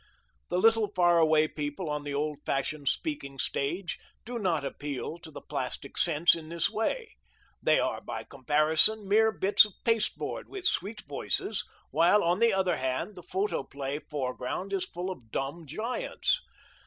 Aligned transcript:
The 0.49 0.57
little 0.57 0.91
far 0.95 1.19
away 1.19 1.47
people 1.47 1.87
on 1.87 2.03
the 2.03 2.13
old 2.15 2.39
fashioned 2.43 2.87
speaking 2.87 3.37
stage 3.37 3.99
do 4.25 4.39
not 4.39 4.65
appeal 4.65 5.19
to 5.19 5.29
the 5.29 5.43
plastic 5.43 5.95
sense 5.95 6.33
in 6.33 6.49
this 6.49 6.71
way. 6.71 7.13
They 7.61 7.79
are, 7.79 8.01
by 8.01 8.23
comparison, 8.23 9.07
mere 9.07 9.31
bits 9.31 9.63
of 9.63 9.73
pasteboard 9.85 10.49
with 10.49 10.65
sweet 10.65 11.01
voices, 11.01 11.63
while, 11.91 12.23
on 12.23 12.39
the 12.39 12.51
other 12.51 12.77
hand, 12.77 13.13
the 13.13 13.21
photoplay 13.21 13.99
foreground 13.99 14.73
is 14.73 14.85
full 14.87 15.11
of 15.11 15.29
dumb 15.29 15.67
giants. 15.67 16.41